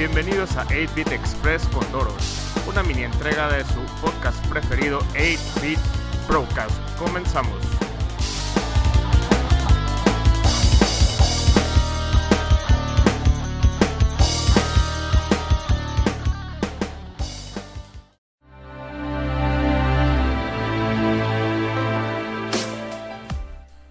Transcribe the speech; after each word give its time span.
Bienvenidos 0.00 0.56
a 0.56 0.64
8-Bit 0.68 1.12
Express 1.12 1.68
con 1.68 1.92
Doros, 1.92 2.54
una 2.66 2.82
mini 2.82 3.02
entrega 3.02 3.52
de 3.52 3.62
su 3.64 3.82
podcast 4.00 4.42
preferido 4.46 5.00
8-Bit 5.12 5.78
Broadcast. 6.26 6.72
Comenzamos. 6.98 7.60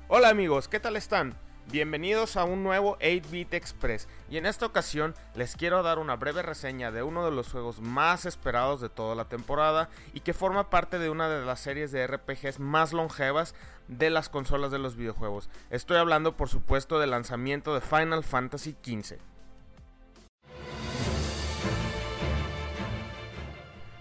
Hola 0.07 0.29
amigos, 0.29 0.67
¿qué 0.67 0.79
tal 0.79 0.95
están? 0.95 1.48
Bienvenidos 1.71 2.35
a 2.35 2.45
un 2.45 2.63
nuevo 2.63 2.97
8-Bit 2.97 3.53
Express 3.53 4.07
y 4.27 4.37
en 4.37 4.47
esta 4.47 4.65
ocasión 4.65 5.13
les 5.35 5.55
quiero 5.55 5.83
dar 5.83 5.99
una 5.99 6.15
breve 6.15 6.41
reseña 6.41 6.91
de 6.91 7.03
uno 7.03 7.23
de 7.23 7.29
los 7.29 7.51
juegos 7.51 7.79
más 7.79 8.25
esperados 8.25 8.81
de 8.81 8.89
toda 8.89 9.13
la 9.13 9.25
temporada 9.25 9.87
y 10.15 10.21
que 10.21 10.33
forma 10.33 10.71
parte 10.71 10.97
de 10.97 11.11
una 11.11 11.29
de 11.29 11.45
las 11.45 11.59
series 11.59 11.91
de 11.91 12.07
RPGs 12.07 12.59
más 12.59 12.91
longevas 12.91 13.53
de 13.87 14.09
las 14.09 14.29
consolas 14.29 14.71
de 14.71 14.79
los 14.79 14.95
videojuegos. 14.95 15.47
Estoy 15.69 15.97
hablando 15.97 16.35
por 16.35 16.49
supuesto 16.49 16.97
del 16.97 17.11
lanzamiento 17.11 17.75
de 17.75 17.81
Final 17.81 18.23
Fantasy 18.23 18.75
XV. 18.83 19.19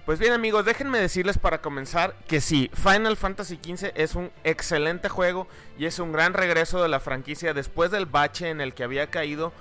Pues 0.08 0.18
bien 0.18 0.32
amigos, 0.32 0.64
déjenme 0.64 0.98
decirles 0.98 1.36
para 1.36 1.60
comenzar 1.60 2.14
que 2.26 2.40
sí, 2.40 2.70
Final 2.72 3.18
Fantasy 3.18 3.60
XV 3.62 3.92
es 3.94 4.14
un 4.14 4.32
excelente 4.42 5.10
juego 5.10 5.46
y 5.76 5.84
es 5.84 5.98
un 5.98 6.12
gran 6.12 6.32
regreso 6.32 6.82
de 6.82 6.88
la 6.88 6.98
franquicia 6.98 7.52
después 7.52 7.90
del 7.90 8.06
bache 8.06 8.48
en 8.48 8.62
el 8.62 8.72
que 8.72 8.84
había 8.84 9.10
caído 9.10 9.52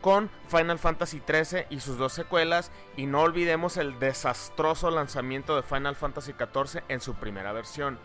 con 0.00 0.30
Final 0.48 0.78
Fantasy 0.78 1.20
XIII 1.28 1.66
y 1.68 1.80
sus 1.80 1.98
dos 1.98 2.14
secuelas 2.14 2.72
y 2.96 3.04
no 3.04 3.20
olvidemos 3.20 3.76
el 3.76 3.98
desastroso 3.98 4.90
lanzamiento 4.90 5.54
de 5.54 5.64
Final 5.64 5.96
Fantasy 5.96 6.32
XIV 6.32 6.82
en 6.88 7.02
su 7.02 7.12
primera 7.16 7.52
versión. 7.52 7.98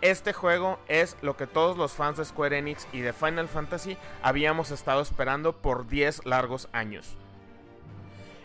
Este 0.00 0.32
juego 0.32 0.80
es 0.88 1.18
lo 1.20 1.36
que 1.36 1.46
todos 1.46 1.76
los 1.76 1.92
fans 1.92 2.16
de 2.16 2.24
Square 2.24 2.56
Enix 2.56 2.88
y 2.90 3.00
de 3.00 3.12
Final 3.12 3.48
Fantasy 3.48 3.98
habíamos 4.22 4.70
estado 4.70 5.02
esperando 5.02 5.52
por 5.52 5.88
10 5.88 6.24
largos 6.24 6.70
años. 6.72 7.18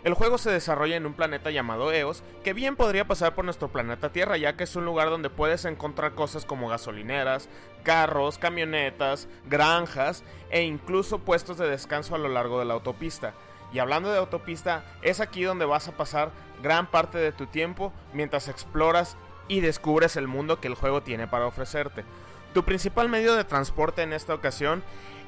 El 0.04 0.16
juego 0.16 0.38
se 0.38 0.52
desarrolla 0.52 0.98
en 0.98 1.06
un 1.06 1.14
planeta 1.14 1.50
llamado 1.50 1.94
Eos, 1.94 2.24
que 2.44 2.52
bien 2.52 2.76
podría 2.76 3.08
pasar 3.08 3.36
por 3.36 3.46
nuestro 3.46 3.70
planeta 3.70 4.12
Tierra, 4.12 4.36
ya 4.36 4.58
que 4.58 4.66
es 4.66 4.76
un 4.76 4.84
lugar 4.84 5.10
donde 5.10 5.30
puedes 5.30 5.64
encontrar 5.64 6.14
cosas 6.14 6.44
como 6.44 6.68
gasolineras, 6.68 7.48
carros, 7.84 8.38
camionetas, 8.38 9.30
granjas 9.50 10.26
e 10.50 10.64
incluso 10.64 11.20
puestos 11.20 11.58
de 11.58 11.70
descanso 11.70 12.16
a 12.16 12.18
lo 12.18 12.28
largo 12.28 12.60
de 12.60 12.66
la 12.66 12.74
autopista. 12.74 13.34
Y 13.72 13.80
hablando 13.80 14.12
de 14.12 14.18
autopista, 14.18 14.84
es 15.04 15.22
aquí 15.22 15.44
donde 15.44 15.64
vas 15.64 15.88
a 15.88 15.96
pasar 15.96 16.32
gran 16.62 16.88
parte 16.88 17.18
de 17.18 17.32
tu 17.32 17.48
tiempo 17.48 17.94
mientras 18.14 18.50
exploras 18.50 19.16
y 19.48 19.62
descubres 19.62 20.18
el 20.18 20.28
mundo 20.28 20.60
que 20.60 20.68
el 20.68 20.76
juego 20.76 21.02
tiene 21.02 21.28
para 21.28 21.48
ofrecerte. 21.48 22.04
Tu 22.54 22.64
principal 22.64 23.08
medio 23.08 23.36
de 23.36 23.46
transporte 23.46 24.02
en 24.02 24.12
esta 24.12 24.34
ocasión 24.34 24.84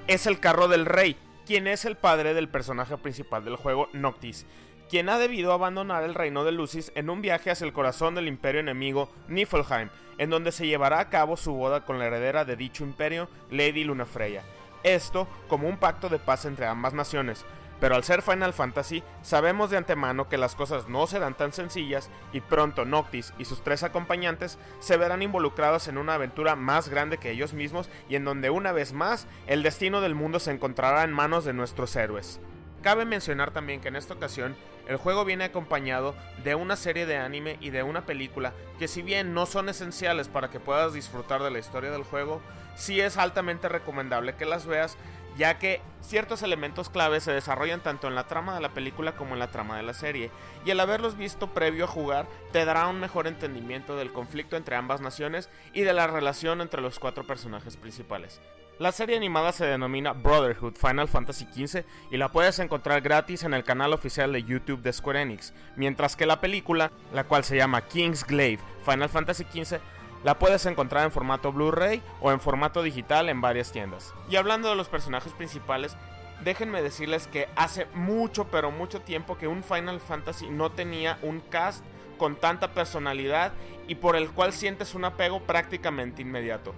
es 0.08 0.28
el 0.28 0.42
carro 0.42 0.68
del 0.68 0.86
rey, 0.86 1.18
quien 1.46 1.68
es 1.68 1.86
el 1.86 1.96
padre 1.96 2.34
del 2.34 2.50
personaje 2.50 2.98
principal 2.98 3.46
del 3.46 3.56
juego, 3.56 3.90
Noctis, 3.94 4.46
quien 4.90 5.10
ha 5.10 5.18
debido 5.18 5.54
abandonar 5.54 6.04
el 6.04 6.14
reino 6.14 6.44
de 6.44 6.52
Lucis 6.52 6.92
en 6.96 7.10
un 7.10 7.22
viaje 7.22 7.52
hacia 7.52 7.66
el 7.66 7.74
corazón 7.74 8.16
del 8.16 8.28
imperio 8.28 8.62
enemigo 8.62 9.10
Niflheim, 9.28 9.90
en 10.18 10.30
donde 10.30 10.52
se 10.52 10.68
llevará 10.68 11.00
a 11.00 11.10
cabo 11.10 11.38
su 11.38 11.54
boda 11.54 11.86
con 11.86 12.00
la 12.00 12.06
heredera 12.06 12.46
de 12.46 12.56
dicho 12.56 12.84
imperio, 12.84 13.30
Lady 13.52 13.84
Lunafreya. 13.84 14.44
Esto 14.84 15.28
como 15.48 15.68
un 15.68 15.78
pacto 15.78 16.10
de 16.10 16.20
paz 16.20 16.46
entre 16.46 16.68
ambas 16.68 16.94
naciones. 16.94 17.46
Pero 17.80 17.96
al 17.96 18.04
ser 18.04 18.22
Final 18.22 18.54
Fantasy, 18.54 19.04
sabemos 19.22 19.70
de 19.70 19.78
antemano 19.78 20.30
que 20.30 20.38
las 20.38 20.56
cosas 20.56 20.88
no 20.88 21.08
serán 21.08 21.36
tan 21.36 21.52
sencillas 21.52 22.10
y 22.32 22.42
pronto 22.42 22.86
Noctis 22.86 23.34
y 23.38 23.46
sus 23.46 23.64
tres 23.64 23.84
acompañantes 23.84 24.58
se 24.80 24.98
verán 24.98 25.22
involucrados 25.22 25.88
en 25.88 25.98
una 25.98 26.16
aventura 26.16 26.56
más 26.56 26.90
grande 26.90 27.18
que 27.18 27.32
ellos 27.32 27.54
mismos 27.54 27.90
y 28.08 28.16
en 28.16 28.24
donde 28.24 28.50
una 28.50 28.72
vez 28.72 28.94
más 28.94 29.28
el 29.48 29.62
destino 29.64 30.02
del 30.02 30.16
mundo 30.16 30.40
se 30.40 30.52
encontrará 30.52 31.04
en 31.04 31.12
manos 31.12 31.44
de 31.44 31.54
nuestros 31.54 31.96
héroes. 31.96 32.40
Cabe 32.82 33.04
mencionar 33.04 33.52
también 33.52 33.82
que 33.82 33.88
en 33.88 33.96
esta 33.96 34.14
ocasión 34.14 34.56
el 34.88 34.98
juego 34.98 35.26
viene 35.26 35.46
acompañado 35.46 36.16
de 36.44 36.54
una 36.54 36.76
serie 36.76 37.08
de 37.08 37.18
anime 37.18 37.58
y 37.60 37.72
de 37.72 37.82
una 37.82 38.06
película 38.06 38.54
que 38.78 38.88
si 38.88 39.02
bien 39.02 39.34
no 39.34 39.48
son 39.48 39.70
esenciales 39.70 40.28
para 40.28 40.52
que 40.52 40.60
puedas 40.60 40.94
disfrutar 40.94 41.42
de 41.42 41.50
la 41.50 41.58
historia 41.58 41.90
del 41.90 42.04
juego, 42.04 42.42
sí 42.76 43.02
es 43.02 43.18
altamente 43.18 43.70
recomendable 43.70 44.36
que 44.36 44.46
las 44.46 44.68
veas 44.68 44.98
ya 45.38 45.60
que 45.60 45.82
ciertos 46.02 46.44
elementos 46.44 46.90
clave 46.90 47.20
se 47.20 47.32
desarrollan 47.32 47.82
tanto 47.82 48.08
en 48.08 48.16
la 48.16 48.28
trama 48.28 48.56
de 48.56 48.62
la 48.62 48.74
película 48.74 49.16
como 49.16 49.34
en 49.34 49.40
la 49.40 49.52
trama 49.52 49.78
de 49.78 49.84
la 49.84 49.94
serie, 49.94 50.32
y 50.66 50.72
el 50.72 50.80
haberlos 50.80 51.18
visto 51.18 51.54
previo 51.54 51.86
a 51.86 51.88
jugar 51.88 52.28
te 52.52 52.66
dará 52.66 52.88
un 52.88 53.00
mejor 53.00 53.28
entendimiento 53.28 53.96
del 53.98 54.14
conflicto 54.14 54.56
entre 54.56 54.76
ambas 54.76 55.02
naciones 55.02 55.50
y 55.74 55.82
de 55.82 55.94
la 55.94 56.08
relación 56.08 56.62
entre 56.62 56.82
los 56.82 57.00
cuatro 57.00 57.26
personajes 57.26 57.78
principales. 57.78 58.42
La 58.78 58.92
serie 58.92 59.16
animada 59.16 59.54
se 59.54 59.66
denomina 59.66 60.12
Brotherhood 60.12 60.76
Final 60.76 61.08
Fantasy 61.08 61.46
XV 61.46 61.86
y 62.12 62.18
la 62.18 62.30
puedes 62.30 62.60
encontrar 62.60 63.00
gratis 63.00 63.44
en 63.44 63.54
el 63.54 63.64
canal 63.64 63.94
oficial 63.94 64.34
de 64.34 64.44
YouTube 64.44 64.82
de 64.82 64.92
Square 64.92 65.22
Enix, 65.22 65.54
mientras 65.78 66.18
que 66.18 66.26
la 66.26 66.42
película, 66.42 66.92
la 67.14 67.24
cual 67.24 67.46
se 67.46 67.56
llama 67.56 67.88
King's 67.88 68.26
Glaive 68.26 68.62
Final 68.84 69.08
Fantasy 69.08 69.46
XV, 69.46 69.80
la 70.26 70.40
puedes 70.40 70.66
encontrar 70.66 71.06
en 71.06 71.12
formato 71.12 71.52
Blu-ray 71.52 72.02
o 72.20 72.32
en 72.32 72.40
formato 72.40 72.82
digital 72.82 73.30
en 73.30 73.42
varias 73.42 73.72
tiendas. 73.72 74.12
Y 74.28 74.38
hablando 74.38 74.68
de 74.68 74.76
los 74.76 74.90
personajes 74.90 75.34
principales, 75.34 75.96
déjenme 76.44 76.82
decirles 76.82 77.28
que 77.28 77.48
hace 77.56 77.86
mucho 77.94 78.46
pero 78.46 78.72
mucho 78.72 79.02
tiempo 79.02 79.38
que 79.38 79.48
un 79.48 79.64
Final 79.64 80.00
Fantasy 80.00 80.50
no 80.50 80.72
tenía 80.72 81.20
un 81.22 81.42
cast 81.42 81.86
con 82.18 82.38
tanta 82.38 82.74
personalidad 82.74 83.54
y 83.88 83.96
por 83.96 84.16
el 84.16 84.32
cual 84.32 84.52
sientes 84.52 84.96
un 84.96 85.06
apego 85.06 85.44
prácticamente 85.44 86.24
inmediato. 86.24 86.74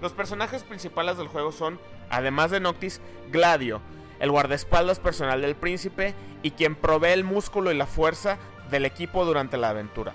Los 0.00 0.12
personajes 0.12 0.62
principales 0.62 1.18
del 1.18 1.26
juego 1.26 1.50
son, 1.50 1.80
además 2.08 2.52
de 2.52 2.60
Noctis, 2.60 3.00
Gladio, 3.32 3.80
el 4.20 4.30
guardaespaldas 4.30 5.00
personal 5.00 5.42
del 5.42 5.56
príncipe 5.56 6.14
y 6.44 6.52
quien 6.52 6.76
provee 6.76 7.08
el 7.08 7.24
músculo 7.24 7.72
y 7.72 7.76
la 7.76 7.86
fuerza 7.86 8.38
del 8.70 8.84
equipo 8.84 9.24
durante 9.24 9.56
la 9.56 9.70
aventura. 9.70 10.14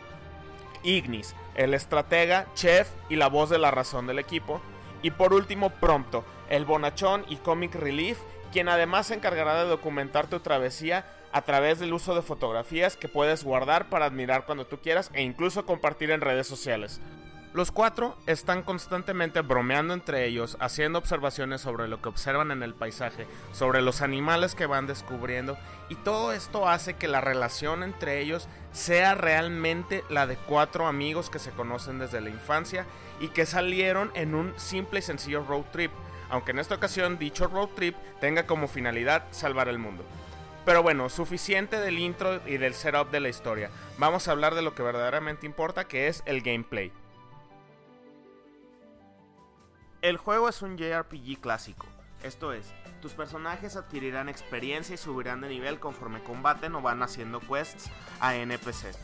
Ignis, 0.83 1.35
el 1.55 1.73
estratega, 1.73 2.47
chef 2.53 2.89
y 3.09 3.15
la 3.15 3.27
voz 3.27 3.49
de 3.49 3.57
la 3.57 3.71
razón 3.71 4.07
del 4.07 4.19
equipo. 4.19 4.61
Y 5.01 5.11
por 5.11 5.33
último, 5.33 5.69
Prompto, 5.69 6.23
el 6.49 6.65
bonachón 6.65 7.25
y 7.27 7.37
comic 7.37 7.75
relief, 7.75 8.19
quien 8.51 8.69
además 8.69 9.07
se 9.07 9.15
encargará 9.15 9.63
de 9.63 9.69
documentar 9.69 10.27
tu 10.27 10.39
travesía 10.39 11.05
a 11.31 11.41
través 11.41 11.79
del 11.79 11.93
uso 11.93 12.15
de 12.15 12.21
fotografías 12.21 12.95
que 12.97 13.07
puedes 13.07 13.43
guardar 13.43 13.89
para 13.89 14.05
admirar 14.05 14.45
cuando 14.45 14.65
tú 14.65 14.79
quieras 14.79 15.11
e 15.13 15.21
incluso 15.21 15.65
compartir 15.65 16.11
en 16.11 16.21
redes 16.21 16.47
sociales. 16.47 17.01
Los 17.53 17.71
cuatro 17.71 18.17
están 18.27 18.61
constantemente 18.61 19.41
bromeando 19.41 19.93
entre 19.93 20.25
ellos, 20.25 20.57
haciendo 20.59 20.99
observaciones 20.99 21.61
sobre 21.61 21.87
lo 21.87 22.01
que 22.01 22.09
observan 22.09 22.51
en 22.51 22.61
el 22.61 22.75
paisaje, 22.75 23.25
sobre 23.51 23.81
los 23.81 24.01
animales 24.01 24.53
que 24.53 24.65
van 24.65 24.85
descubriendo, 24.85 25.57
y 25.89 25.95
todo 25.95 26.33
esto 26.33 26.67
hace 26.67 26.95
que 26.95 27.07
la 27.07 27.21
relación 27.21 27.83
entre 27.83 28.19
ellos 28.19 28.47
sea 28.73 29.15
realmente 29.15 30.03
la 30.09 30.27
de 30.27 30.35
cuatro 30.35 30.87
amigos 30.87 31.29
que 31.29 31.39
se 31.39 31.51
conocen 31.51 31.99
desde 31.99 32.21
la 32.21 32.29
infancia 32.29 32.85
y 33.19 33.29
que 33.29 33.45
salieron 33.45 34.11
en 34.13 34.35
un 34.35 34.53
simple 34.57 34.99
y 34.99 35.03
sencillo 35.03 35.43
road 35.43 35.65
trip, 35.71 35.91
aunque 36.29 36.51
en 36.51 36.59
esta 36.59 36.75
ocasión 36.75 37.17
dicho 37.17 37.47
road 37.47 37.69
trip 37.69 37.95
tenga 38.19 38.45
como 38.45 38.67
finalidad 38.67 39.23
salvar 39.31 39.69
el 39.69 39.79
mundo. 39.79 40.03
Pero 40.65 40.83
bueno, 40.83 41.07
suficiente 41.07 41.79
del 41.79 41.97
intro 41.97 42.41
y 42.45 42.57
del 42.57 42.73
setup 42.73 43.09
de 43.09 43.21
la 43.21 43.29
historia. 43.29 43.71
Vamos 43.97 44.27
a 44.27 44.31
hablar 44.31 44.53
de 44.53 44.61
lo 44.61 44.75
que 44.75 44.83
verdaderamente 44.83 45.45
importa, 45.45 45.85
que 45.85 46.07
es 46.07 46.23
el 46.25 46.41
gameplay. 46.41 46.91
El 50.07 50.15
juego 50.15 50.47
es 50.47 50.61
un 50.61 50.77
JRPG 50.77 51.41
clásico, 51.41 51.85
esto 52.23 52.53
es, 52.53 52.73
tus 53.01 53.13
personajes 53.13 53.75
adquirirán 53.75 54.29
experiencia 54.29 54.95
y 54.95 54.97
subirán 54.97 55.41
de 55.41 55.49
nivel 55.49 55.79
conforme 55.79 56.23
combaten 56.23 56.75
o 56.75 56.81
van 56.81 57.03
haciendo 57.03 57.39
quests 57.39 57.89
a 58.19 58.35
NPCs. 58.35 58.97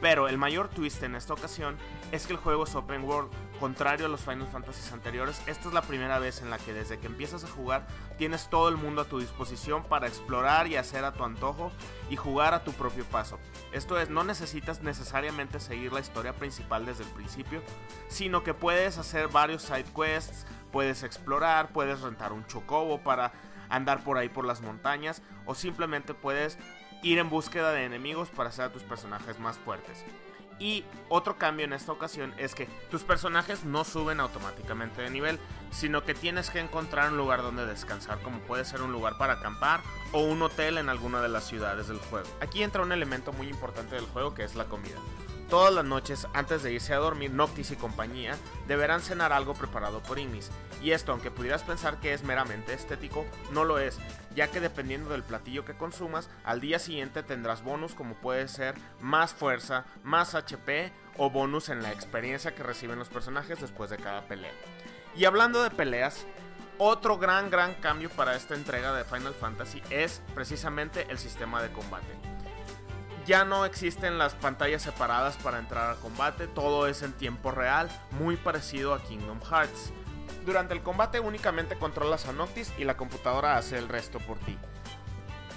Pero 0.00 0.28
el 0.28 0.38
mayor 0.38 0.68
twist 0.68 1.02
en 1.02 1.14
esta 1.14 1.32
ocasión 1.32 1.78
es 2.12 2.26
que 2.26 2.34
el 2.34 2.38
juego 2.38 2.64
es 2.64 2.74
open 2.74 3.04
world, 3.04 3.30
contrario 3.58 4.06
a 4.06 4.08
los 4.08 4.20
Final 4.20 4.48
Fantasy 4.48 4.92
anteriores, 4.92 5.40
esta 5.46 5.68
es 5.68 5.74
la 5.74 5.82
primera 5.82 6.18
vez 6.18 6.42
en 6.42 6.50
la 6.50 6.58
que 6.58 6.74
desde 6.74 6.98
que 6.98 7.06
empiezas 7.06 7.44
a 7.44 7.48
jugar 7.48 7.86
tienes 8.18 8.50
todo 8.50 8.68
el 8.68 8.76
mundo 8.76 9.02
a 9.02 9.04
tu 9.06 9.20
disposición 9.20 9.84
para 9.84 10.06
explorar 10.06 10.66
y 10.66 10.76
hacer 10.76 11.04
a 11.04 11.12
tu 11.12 11.24
antojo 11.24 11.72
y 12.10 12.16
jugar 12.16 12.54
a 12.54 12.64
tu 12.64 12.72
propio 12.72 13.04
paso. 13.04 13.38
Esto 13.72 13.98
es, 13.98 14.10
no 14.10 14.24
necesitas 14.24 14.82
necesariamente 14.82 15.60
seguir 15.60 15.92
la 15.92 16.00
historia 16.00 16.34
principal 16.34 16.84
desde 16.84 17.04
el 17.04 17.10
principio, 17.10 17.62
sino 18.08 18.42
que 18.42 18.52
puedes 18.52 18.98
hacer 18.98 19.28
varios 19.28 19.62
side 19.62 19.86
quests, 19.96 20.44
puedes 20.74 21.04
explorar, 21.04 21.68
puedes 21.68 22.00
rentar 22.00 22.32
un 22.32 22.44
chocobo 22.48 22.98
para 22.98 23.30
andar 23.68 24.02
por 24.02 24.18
ahí 24.18 24.28
por 24.28 24.44
las 24.44 24.60
montañas 24.60 25.22
o 25.46 25.54
simplemente 25.54 26.14
puedes 26.14 26.58
ir 27.04 27.18
en 27.18 27.30
búsqueda 27.30 27.70
de 27.70 27.84
enemigos 27.84 28.28
para 28.28 28.48
hacer 28.48 28.64
a 28.64 28.72
tus 28.72 28.82
personajes 28.82 29.38
más 29.38 29.56
fuertes. 29.56 30.04
Y 30.58 30.84
otro 31.08 31.38
cambio 31.38 31.64
en 31.64 31.74
esta 31.74 31.92
ocasión 31.92 32.34
es 32.38 32.56
que 32.56 32.66
tus 32.90 33.04
personajes 33.04 33.64
no 33.64 33.84
suben 33.84 34.18
automáticamente 34.18 35.02
de 35.02 35.10
nivel, 35.10 35.38
sino 35.70 36.02
que 36.02 36.14
tienes 36.14 36.50
que 36.50 36.58
encontrar 36.58 37.12
un 37.12 37.18
lugar 37.18 37.42
donde 37.42 37.66
descansar, 37.66 38.20
como 38.22 38.40
puede 38.40 38.64
ser 38.64 38.82
un 38.82 38.90
lugar 38.90 39.16
para 39.16 39.34
acampar 39.34 39.80
o 40.10 40.22
un 40.24 40.42
hotel 40.42 40.78
en 40.78 40.88
alguna 40.88 41.22
de 41.22 41.28
las 41.28 41.44
ciudades 41.44 41.86
del 41.86 41.98
juego. 41.98 42.26
Aquí 42.40 42.64
entra 42.64 42.82
un 42.82 42.90
elemento 42.90 43.32
muy 43.32 43.48
importante 43.48 43.94
del 43.94 44.06
juego 44.06 44.34
que 44.34 44.42
es 44.42 44.56
la 44.56 44.64
comida. 44.64 44.98
Todas 45.54 45.72
las 45.72 45.84
noches, 45.84 46.26
antes 46.34 46.64
de 46.64 46.72
irse 46.72 46.94
a 46.94 46.98
dormir, 46.98 47.30
Noctis 47.30 47.70
y 47.70 47.76
compañía 47.76 48.36
deberán 48.66 49.00
cenar 49.00 49.32
algo 49.32 49.54
preparado 49.54 50.02
por 50.02 50.18
Ignis. 50.18 50.50
Y 50.82 50.90
esto, 50.90 51.12
aunque 51.12 51.30
pudieras 51.30 51.62
pensar 51.62 52.00
que 52.00 52.12
es 52.12 52.24
meramente 52.24 52.74
estético, 52.74 53.24
no 53.52 53.62
lo 53.62 53.78
es, 53.78 54.00
ya 54.34 54.48
que 54.48 54.58
dependiendo 54.58 55.10
del 55.10 55.22
platillo 55.22 55.64
que 55.64 55.76
consumas, 55.76 56.28
al 56.42 56.60
día 56.60 56.80
siguiente 56.80 57.22
tendrás 57.22 57.62
bonus 57.62 57.94
como 57.94 58.16
puede 58.16 58.48
ser 58.48 58.74
más 59.00 59.32
fuerza, 59.32 59.84
más 60.02 60.34
HP 60.34 60.92
o 61.18 61.30
bonus 61.30 61.68
en 61.68 61.84
la 61.84 61.92
experiencia 61.92 62.56
que 62.56 62.64
reciben 62.64 62.98
los 62.98 63.08
personajes 63.08 63.60
después 63.60 63.90
de 63.90 63.98
cada 63.98 64.22
pelea. 64.22 64.50
Y 65.14 65.24
hablando 65.24 65.62
de 65.62 65.70
peleas, 65.70 66.26
otro 66.78 67.16
gran 67.16 67.48
gran 67.48 67.74
cambio 67.74 68.10
para 68.10 68.34
esta 68.34 68.56
entrega 68.56 68.92
de 68.92 69.04
Final 69.04 69.34
Fantasy 69.34 69.80
es 69.90 70.20
precisamente 70.34 71.06
el 71.10 71.18
sistema 71.18 71.62
de 71.62 71.70
combate 71.70 72.33
ya 73.26 73.44
no 73.44 73.64
existen 73.64 74.18
las 74.18 74.34
pantallas 74.34 74.82
separadas 74.82 75.36
para 75.36 75.58
entrar 75.58 75.90
a 75.90 75.96
combate, 75.96 76.46
todo 76.46 76.86
es 76.86 77.02
en 77.02 77.12
tiempo 77.12 77.50
real, 77.50 77.88
muy 78.12 78.36
parecido 78.36 78.94
a 78.94 79.02
Kingdom 79.02 79.40
Hearts. 79.40 79.92
Durante 80.44 80.74
el 80.74 80.82
combate 80.82 81.20
únicamente 81.20 81.76
controlas 81.76 82.26
a 82.26 82.32
Noctis 82.32 82.72
y 82.76 82.84
la 82.84 82.96
computadora 82.96 83.56
hace 83.56 83.78
el 83.78 83.88
resto 83.88 84.18
por 84.18 84.38
ti. 84.40 84.58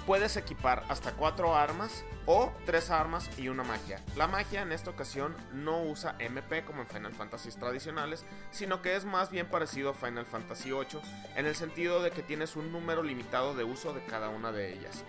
Puedes 0.06 0.38
equipar 0.38 0.84
hasta 0.88 1.12
4 1.12 1.54
armas 1.54 2.02
o 2.24 2.50
3 2.64 2.90
armas 2.90 3.28
y 3.36 3.48
una 3.48 3.64
magia. 3.64 4.02
La 4.16 4.26
magia 4.26 4.62
en 4.62 4.72
esta 4.72 4.88
ocasión 4.88 5.36
no 5.52 5.82
usa 5.82 6.16
MP 6.18 6.64
como 6.64 6.80
en 6.80 6.88
Final 6.88 7.12
Fantasy 7.12 7.50
tradicionales, 7.50 8.24
sino 8.50 8.80
que 8.80 8.96
es 8.96 9.04
más 9.04 9.28
bien 9.30 9.48
parecido 9.48 9.90
a 9.90 9.94
Final 9.94 10.24
Fantasy 10.24 10.70
VIII 10.70 11.02
en 11.36 11.44
el 11.44 11.54
sentido 11.54 12.02
de 12.02 12.10
que 12.10 12.22
tienes 12.22 12.56
un 12.56 12.72
número 12.72 13.02
limitado 13.02 13.54
de 13.54 13.64
uso 13.64 13.92
de 13.92 14.02
cada 14.06 14.30
una 14.30 14.50
de 14.50 14.72
ellas. 14.72 15.04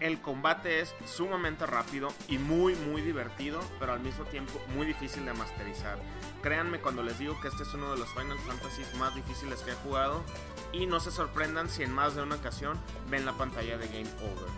El 0.00 0.18
combate 0.22 0.80
es 0.80 0.94
sumamente 1.04 1.66
rápido 1.66 2.08
y 2.26 2.38
muy 2.38 2.74
muy 2.74 3.02
divertido, 3.02 3.60
pero 3.78 3.92
al 3.92 4.00
mismo 4.00 4.24
tiempo 4.24 4.58
muy 4.74 4.86
difícil 4.86 5.26
de 5.26 5.34
masterizar. 5.34 5.98
Créanme 6.42 6.80
cuando 6.80 7.02
les 7.02 7.18
digo 7.18 7.38
que 7.42 7.48
este 7.48 7.64
es 7.64 7.74
uno 7.74 7.92
de 7.92 7.98
los 7.98 8.08
Final 8.14 8.38
Fantasy 8.38 8.82
más 8.98 9.14
difíciles 9.14 9.60
que 9.60 9.72
he 9.72 9.74
jugado 9.74 10.24
y 10.72 10.86
no 10.86 11.00
se 11.00 11.10
sorprendan 11.10 11.68
si 11.68 11.82
en 11.82 11.92
más 11.92 12.14
de 12.14 12.22
una 12.22 12.36
ocasión 12.36 12.80
ven 13.10 13.26
la 13.26 13.34
pantalla 13.34 13.76
de 13.76 13.88
Game 13.88 14.10
Over. 14.22 14.48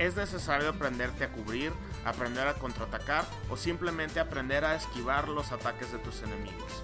Es 0.00 0.16
necesario 0.16 0.70
aprenderte 0.70 1.22
a 1.22 1.30
cubrir, 1.30 1.72
aprender 2.04 2.48
a 2.48 2.54
contraatacar 2.54 3.24
o 3.50 3.56
simplemente 3.56 4.18
aprender 4.18 4.64
a 4.64 4.74
esquivar 4.74 5.28
los 5.28 5.52
ataques 5.52 5.92
de 5.92 5.98
tus 5.98 6.22
enemigos. 6.22 6.82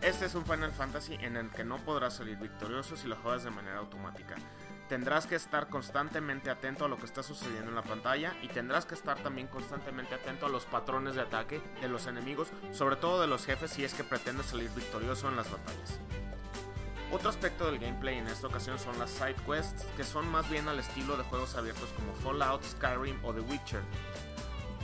Este 0.00 0.24
es 0.24 0.34
un 0.34 0.46
Final 0.46 0.72
Fantasy 0.72 1.14
en 1.20 1.36
el 1.36 1.50
que 1.50 1.64
no 1.64 1.76
podrás 1.76 2.14
salir 2.14 2.38
victorioso 2.38 2.96
si 2.96 3.06
lo 3.06 3.16
juegas 3.16 3.44
de 3.44 3.50
manera 3.50 3.78
automática 3.78 4.36
tendrás 4.88 5.26
que 5.26 5.34
estar 5.34 5.68
constantemente 5.68 6.50
atento 6.50 6.84
a 6.84 6.88
lo 6.88 6.96
que 6.96 7.04
está 7.04 7.22
sucediendo 7.22 7.68
en 7.68 7.74
la 7.74 7.82
pantalla 7.82 8.34
y 8.42 8.48
tendrás 8.48 8.86
que 8.86 8.94
estar 8.94 9.18
también 9.22 9.46
constantemente 9.46 10.14
atento 10.14 10.46
a 10.46 10.48
los 10.48 10.64
patrones 10.64 11.14
de 11.14 11.22
ataque 11.22 11.60
de 11.80 11.88
los 11.88 12.06
enemigos, 12.06 12.48
sobre 12.72 12.96
todo 12.96 13.20
de 13.20 13.26
los 13.26 13.44
jefes 13.44 13.70
si 13.70 13.84
es 13.84 13.94
que 13.94 14.04
pretendes 14.04 14.46
salir 14.46 14.70
victorioso 14.70 15.28
en 15.28 15.36
las 15.36 15.50
batallas. 15.50 16.00
Otro 17.10 17.30
aspecto 17.30 17.66
del 17.66 17.78
gameplay 17.78 18.18
en 18.18 18.26
esta 18.26 18.46
ocasión 18.48 18.78
son 18.78 18.98
las 18.98 19.10
side 19.10 19.36
quests, 19.46 19.84
que 19.96 20.04
son 20.04 20.28
más 20.30 20.48
bien 20.50 20.68
al 20.68 20.78
estilo 20.78 21.16
de 21.16 21.24
juegos 21.24 21.54
abiertos 21.54 21.88
como 21.96 22.14
Fallout, 22.14 22.62
Skyrim 22.62 23.18
o 23.24 23.32
The 23.32 23.40
Witcher. 23.40 23.82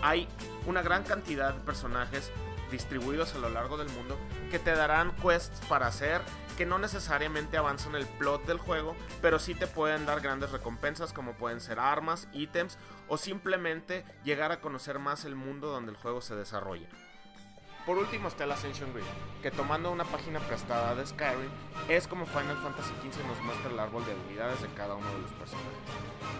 Hay 0.03 0.27
una 0.67 0.83
gran 0.83 1.03
cantidad 1.05 1.53
de 1.53 1.61
personajes 1.61 2.31
distribuidos 2.71 3.35
a 3.35 3.39
lo 3.39 3.49
largo 3.49 3.77
del 3.77 3.89
mundo 3.91 4.19
que 4.51 4.59
te 4.59 4.75
darán 4.75 5.15
quests 5.17 5.61
para 5.69 5.87
hacer 5.87 6.21
que 6.57 6.67
no 6.67 6.79
necesariamente 6.79 7.57
avanzan 7.57 7.97
el 7.97 8.07
plot 8.07 8.47
del 8.47 8.59
juego, 8.59 8.95
pero 9.21 9.39
sí 9.39 9.55
te 9.55 9.67
pueden 9.67 10.07
dar 10.07 10.21
grandes 10.21 10.53
recompensas 10.53 11.13
como 11.13 11.35
pueden 11.35 11.61
ser 11.61 11.79
armas, 11.79 12.29
ítems 12.33 12.79
o 13.09 13.17
simplemente 13.17 14.05
llegar 14.23 14.53
a 14.53 14.61
conocer 14.61 14.99
más 14.99 15.25
el 15.25 15.35
mundo 15.35 15.69
donde 15.69 15.91
el 15.91 15.97
juego 15.97 16.21
se 16.21 16.37
desarrolla. 16.37 16.89
Por 17.87 17.99
último 17.99 18.29
está 18.29 18.45
el 18.45 18.53
Ascension 18.53 18.91
Grid, 18.95 19.05
que 19.43 19.51
tomando 19.51 19.93
una 19.93 20.05
página 20.05 20.41
prestada 20.41 20.95
de 20.95 21.07
Skyrim, 21.07 21.51
es 21.89 22.09
como 22.09 22.25
Final 22.25 22.57
Fantasy 22.57 22.95
XV 23.03 23.27
nos 23.27 23.39
muestra 23.43 23.71
el 23.71 23.79
árbol 23.79 24.07
de 24.07 24.13
habilidades 24.13 24.63
de 24.63 24.69
cada 24.69 24.95
uno 24.95 25.07
de 25.07 25.21
los 25.21 25.33
personajes. 25.33 25.69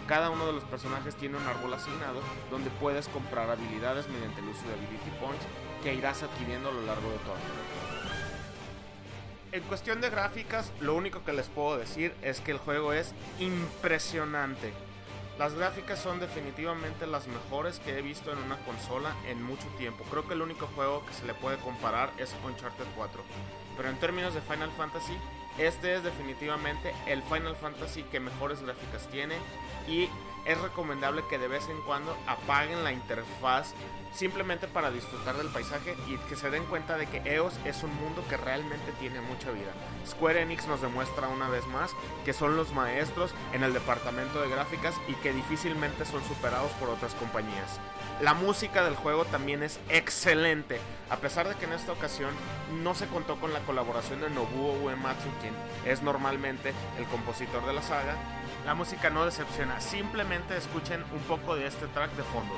Cada 0.09 0.31
uno 0.31 0.47
de 0.47 0.55
los 0.55 0.65
personajes 0.65 1.15
tiene 1.17 1.37
un 1.37 1.47
árbol 1.47 1.75
asignado 1.75 2.21
donde 2.51 2.71
puedes 2.71 3.09
comprar 3.09 3.51
habilidades 3.51 4.09
mediante 4.09 4.41
el 4.41 4.49
uso 4.49 4.63
de 4.67 4.73
Ability 4.73 5.11
Points 5.21 5.45
que 5.83 5.95
irás 5.95 6.23
adquiriendo 6.23 6.71
a 6.71 6.73
lo 6.73 6.81
largo 6.81 7.11
de 7.11 7.19
toda 7.19 7.37
en 9.53 9.63
cuestión 9.63 10.01
de 10.01 10.11
gráficas, 10.11 10.73
lo 10.81 10.97
único 10.97 11.23
que 11.25 11.33
les 11.33 11.47
puedo 11.47 11.79
decir 11.79 12.13
es 12.23 12.41
que 12.41 12.51
el 12.51 12.59
juego 12.59 12.93
es 12.93 13.15
impresionante. 13.39 14.73
Las 15.39 15.53
gráficas 15.53 15.99
son 15.99 16.21
definitivamente 16.21 17.09
las 17.09 17.27
mejores 17.27 17.81
que 17.81 17.99
he 17.99 18.03
visto 18.03 18.31
en 18.31 18.39
una 18.39 18.57
consola 18.59 19.17
en 19.27 19.43
mucho 19.43 19.67
tiempo. 19.79 20.05
Creo 20.09 20.27
que 20.29 20.35
el 20.35 20.43
único 20.43 20.69
juego 20.77 21.05
que 21.05 21.13
se 21.13 21.27
le 21.27 21.35
puede 21.35 21.57
comparar 21.59 22.13
es 22.19 22.33
Uncharted 22.47 22.87
4. 22.95 23.21
Pero 23.77 23.89
en 23.89 23.97
términos 23.99 24.33
de 24.33 24.41
Final 24.41 24.71
Fantasy, 24.77 25.15
este 25.59 25.97
es 25.97 26.05
definitivamente 26.05 26.95
el 27.07 27.21
Final 27.25 27.57
Fantasy 27.57 28.05
que 28.05 28.21
mejores 28.21 28.63
gráficas 28.63 29.09
tiene 29.09 29.35
y 29.89 30.09
es 30.45 30.61
recomendable 30.61 31.25
que 31.29 31.39
de 31.39 31.49
vez 31.49 31.69
en 31.69 31.81
cuando 31.83 32.17
apaguen 32.27 32.85
la 32.85 32.93
interfaz 32.93 33.75
simplemente 34.15 34.69
para 34.69 34.91
disfrutar 34.91 35.37
del 35.37 35.49
paisaje 35.49 35.97
y 36.07 36.17
que 36.29 36.37
se 36.37 36.51
den 36.51 36.65
cuenta 36.67 36.97
de 36.97 37.07
que 37.07 37.19
EOS 37.25 37.59
es 37.65 37.83
un 37.83 37.95
mundo 37.97 38.25
que 38.29 38.37
realmente 38.37 38.93
tiene 39.01 39.21
mucha 39.21 39.51
vida. 39.51 39.73
Square 40.07 40.43
Enix 40.43 40.67
nos 40.67 40.81
demuestra 40.81 41.29
una 41.29 41.49
vez 41.49 41.67
más 41.67 41.91
que 42.25 42.33
son 42.33 42.57
los 42.57 42.73
maestros 42.73 43.35
en 43.53 43.65
el 43.65 43.73
departamento 43.73 44.41
de 44.41 44.49
gráficas 44.51 44.95
y 45.09 45.15
que 45.15 45.33
difícilmente 45.33 46.05
son 46.05 46.23
superados 46.25 46.71
por 46.73 46.91
otras 46.91 47.15
compañías. 47.15 47.81
La 48.21 48.35
música 48.35 48.85
del 48.85 48.95
juego 48.95 49.25
también 49.25 49.65
es 49.65 49.81
excelente, 49.89 50.79
a 51.11 51.17
pesar 51.17 51.49
de 51.49 51.57
que 51.57 51.65
en 51.65 51.73
esta 51.73 51.93
ocasión 51.93 52.31
no 52.83 52.95
se 52.95 53.09
contó 53.09 53.41
con 53.41 53.53
la 53.53 53.61
colaboración 53.61 54.21
de 54.21 54.31
Nobuo 54.31 54.75
Uematsu, 54.85 55.29
quien 55.41 55.55
es 55.85 56.03
normalmente 56.03 56.73
el 56.99 57.07
compositor 57.07 57.67
de 57.67 57.73
la 57.73 57.83
saga. 57.83 58.15
La 58.65 58.75
música 58.75 59.11
no 59.11 59.25
decepciona, 59.25 59.81
simplemente 59.81 60.34
escuchen 60.57 61.05
un 61.13 61.21
poco 61.21 61.55
de 61.55 61.67
este 61.67 61.87
track 61.89 62.11
de 62.13 62.23
fondo. 62.25 62.55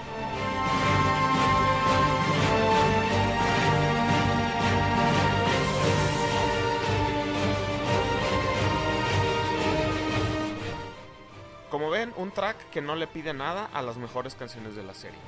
Como 11.70 11.90
ven, 11.90 12.14
un 12.16 12.30
track 12.30 12.70
que 12.70 12.80
no 12.80 12.96
le 12.96 13.06
pide 13.06 13.34
nada 13.34 13.68
a 13.74 13.82
las 13.82 13.98
mejores 13.98 14.34
canciones 14.34 14.74
de 14.74 14.82
la 14.82 14.94
serie. 14.94 15.18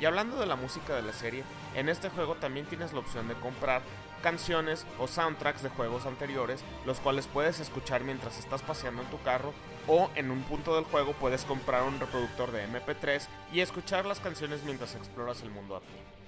Y 0.00 0.04
hablando 0.04 0.36
de 0.36 0.46
la 0.46 0.56
música 0.56 0.94
de 0.94 1.02
la 1.02 1.12
serie, 1.12 1.44
en 1.74 1.88
este 1.88 2.08
juego 2.08 2.36
también 2.36 2.66
tienes 2.66 2.92
la 2.92 3.00
opción 3.00 3.26
de 3.28 3.34
comprar 3.34 3.82
canciones 4.22 4.86
o 4.98 5.06
soundtracks 5.06 5.62
de 5.62 5.68
juegos 5.68 6.06
anteriores, 6.06 6.62
los 6.86 7.00
cuales 7.00 7.26
puedes 7.26 7.60
escuchar 7.60 8.04
mientras 8.04 8.38
estás 8.38 8.62
paseando 8.62 9.02
en 9.02 9.10
tu 9.10 9.20
carro 9.22 9.52
o 9.86 10.10
en 10.14 10.30
un 10.30 10.42
punto 10.42 10.74
del 10.74 10.84
juego 10.84 11.12
puedes 11.14 11.44
comprar 11.44 11.82
un 11.82 11.98
reproductor 11.98 12.52
de 12.52 12.66
MP3 12.68 13.26
y 13.52 13.60
escuchar 13.60 14.06
las 14.06 14.20
canciones 14.20 14.62
mientras 14.64 14.94
exploras 14.94 15.42
el 15.42 15.50
mundo 15.50 15.76
a 15.76 15.80
pie. 15.80 16.18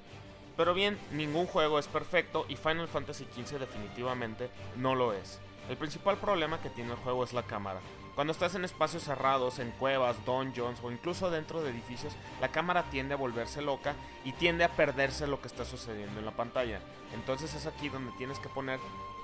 Pero 0.56 0.74
bien, 0.74 0.98
ningún 1.12 1.46
juego 1.46 1.78
es 1.78 1.86
perfecto 1.86 2.46
y 2.48 2.56
Final 2.56 2.88
Fantasy 2.88 3.26
XV 3.34 3.58
definitivamente 3.58 4.50
no 4.76 4.94
lo 4.94 5.12
es. 5.12 5.40
El 5.68 5.76
principal 5.76 6.16
problema 6.18 6.60
que 6.60 6.70
tiene 6.70 6.92
el 6.92 6.98
juego 6.98 7.24
es 7.24 7.32
la 7.32 7.44
cámara. 7.44 7.80
Cuando 8.14 8.32
estás 8.32 8.54
en 8.54 8.64
espacios 8.64 9.04
cerrados, 9.04 9.58
en 9.58 9.70
cuevas, 9.72 10.24
dungeons 10.24 10.80
o 10.82 10.90
incluso 10.90 11.30
dentro 11.30 11.62
de 11.62 11.70
edificios, 11.70 12.12
la 12.40 12.48
cámara 12.48 12.90
tiende 12.90 13.14
a 13.14 13.16
volverse 13.16 13.62
loca 13.62 13.94
y 14.24 14.32
tiende 14.32 14.64
a 14.64 14.76
perderse 14.76 15.26
lo 15.26 15.40
que 15.40 15.46
está 15.46 15.64
sucediendo 15.64 16.18
en 16.18 16.26
la 16.26 16.32
pantalla. 16.32 16.80
Entonces 17.14 17.54
es 17.54 17.66
aquí 17.66 17.88
donde 17.88 18.12
tienes 18.18 18.38
que 18.38 18.48
poner 18.48 18.80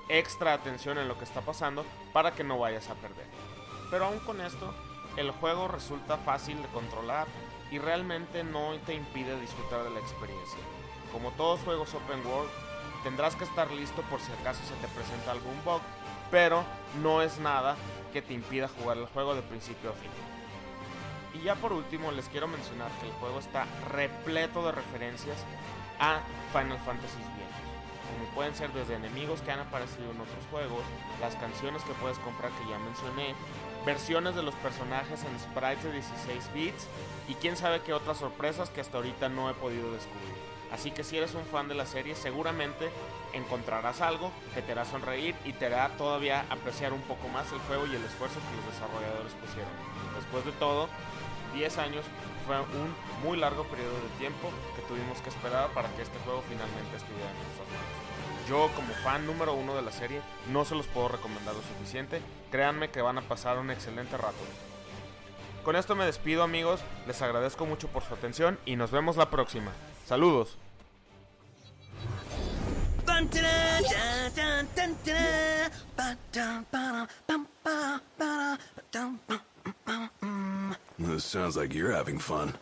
extra 0.09 0.53
atención 0.53 0.97
en 0.97 1.07
lo 1.07 1.17
que 1.17 1.25
está 1.25 1.41
pasando 1.41 1.85
para 2.13 2.31
que 2.31 2.43
no 2.43 2.57
vayas 2.57 2.89
a 2.89 2.95
perder. 2.95 3.27
Pero 3.91 4.05
aún 4.05 4.19
con 4.19 4.41
esto, 4.41 4.73
el 5.17 5.31
juego 5.31 5.67
resulta 5.67 6.17
fácil 6.17 6.61
de 6.61 6.67
controlar 6.69 7.27
y 7.71 7.79
realmente 7.79 8.43
no 8.43 8.73
te 8.85 8.93
impide 8.93 9.39
disfrutar 9.39 9.83
de 9.83 9.89
la 9.89 9.99
experiencia. 9.99 10.59
Como 11.11 11.31
todos 11.31 11.59
juegos 11.61 11.93
open 11.93 12.25
world, 12.25 12.49
tendrás 13.03 13.35
que 13.35 13.43
estar 13.43 13.69
listo 13.71 14.01
por 14.03 14.19
si 14.19 14.31
acaso 14.31 14.61
se 14.63 14.75
te 14.75 14.93
presenta 14.93 15.31
algún 15.31 15.63
bug, 15.63 15.81
pero 16.31 16.63
no 17.01 17.21
es 17.21 17.39
nada 17.39 17.75
que 18.13 18.21
te 18.21 18.33
impida 18.33 18.67
jugar 18.67 18.97
el 18.97 19.05
juego 19.07 19.35
de 19.35 19.41
principio 19.41 19.91
a 19.91 19.93
fin. 19.93 20.11
Y 21.33 21.43
ya 21.43 21.55
por 21.55 21.73
último 21.73 22.11
les 22.11 22.29
quiero 22.29 22.47
mencionar 22.47 22.89
que 22.99 23.07
el 23.07 23.13
juego 23.13 23.39
está 23.39 23.65
repleto 23.89 24.65
de 24.65 24.71
referencias 24.71 25.37
a 25.99 26.21
Final 26.51 26.79
Fantasy 26.79 27.17
viejos, 27.17 27.67
como 28.11 28.35
pueden 28.35 28.55
ser 28.55 28.71
desde 28.71 28.95
enemigos 28.95 29.41
que 29.41 29.51
han 29.51 29.59
aparecido 29.59 30.11
en 30.11 30.21
otros 30.21 30.45
juegos, 30.49 30.83
las 31.21 31.35
canciones 31.35 31.83
que 31.83 31.93
puedes 31.93 32.17
comprar 32.19 32.51
que 32.51 32.69
ya 32.69 32.79
mencioné, 32.79 33.35
versiones 33.85 34.35
de 34.35 34.43
los 34.43 34.55
personajes 34.55 35.23
en 35.23 35.39
sprites 35.39 35.83
de 35.83 35.91
16 35.91 36.53
bits 36.53 36.87
y 37.27 37.35
quién 37.35 37.55
sabe 37.55 37.81
qué 37.81 37.93
otras 37.93 38.17
sorpresas 38.17 38.69
que 38.69 38.81
hasta 38.81 38.97
ahorita 38.97 39.29
no 39.29 39.49
he 39.49 39.53
podido 39.53 39.91
descubrir. 39.91 40.56
Así 40.71 40.91
que 40.91 41.03
si 41.03 41.17
eres 41.17 41.33
un 41.33 41.45
fan 41.45 41.67
de 41.67 41.75
la 41.75 41.85
serie, 41.85 42.15
seguramente 42.15 42.89
encontrarás 43.33 44.01
algo 44.01 44.31
que 44.53 44.61
te 44.61 44.71
hará 44.73 44.85
sonreír 44.85 45.35
y 45.45 45.53
te 45.53 45.67
hará 45.67 45.89
todavía 45.97 46.45
apreciar 46.49 46.93
un 46.93 47.01
poco 47.01 47.27
más 47.29 47.51
el 47.51 47.59
juego 47.59 47.87
y 47.87 47.95
el 47.95 48.03
esfuerzo 48.03 48.39
que 48.39 48.55
los 48.57 48.73
desarrolladores 48.73 49.33
pusieron. 49.33 49.71
Después 50.15 50.45
de 50.45 50.51
todo, 50.53 50.89
10 51.53 51.77
años 51.77 52.05
fue 52.45 52.59
un 52.59 52.93
muy 53.23 53.37
largo 53.37 53.63
periodo 53.65 53.93
de 53.93 54.09
tiempo 54.19 54.49
que 54.75 54.81
tuvimos 54.83 55.19
que 55.21 55.29
esperar 55.29 55.69
para 55.69 55.89
que 55.95 56.01
este 56.01 56.17
juego 56.19 56.43
finalmente 56.47 56.95
estuviera 56.95 57.29
en 57.29 57.37
nuestras 57.37 57.67
manos. 57.67 58.17
Yo 58.47 58.69
como 58.75 58.93
fan 59.03 59.25
número 59.25 59.53
uno 59.53 59.75
de 59.75 59.81
la 59.81 59.91
serie 59.91 60.21
no 60.51 60.63
se 60.63 60.75
los 60.75 60.87
puedo 60.87 61.09
recomendar 61.09 61.53
lo 61.53 61.61
suficiente, 61.61 62.21
créanme 62.49 62.89
que 62.89 63.01
van 63.01 63.17
a 63.17 63.21
pasar 63.21 63.57
un 63.57 63.71
excelente 63.71 64.15
rato. 64.15 64.39
Con 65.67 65.75
esto 65.75 65.97
me 65.97 66.05
despido 66.05 66.43
amigos, 66.43 66.79
les 67.07 67.21
agradezco 67.21 67.65
mucho 67.65 67.89
por 67.89 68.01
su 68.01 68.13
atención 68.13 68.57
y 68.65 68.77
nos 68.77 68.89
vemos 68.89 69.17
la 69.17 69.29
próxima. 69.29 69.73
Saludos. 70.05 70.57
Sounds 81.17 81.57
like 81.57 81.75
you're 81.75 81.91
having 81.91 82.17
fun. 82.17 82.53